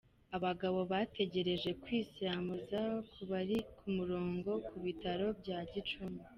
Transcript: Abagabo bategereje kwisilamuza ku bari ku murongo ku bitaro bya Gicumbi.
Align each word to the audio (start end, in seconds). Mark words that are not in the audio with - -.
Abagabo 0.37 0.79
bategereje 0.91 1.69
kwisilamuza 1.83 2.79
ku 3.11 3.21
bari 3.31 3.57
ku 3.77 3.87
murongo 3.97 4.51
ku 4.67 4.75
bitaro 4.85 5.25
bya 5.41 5.59
Gicumbi. 5.71 6.23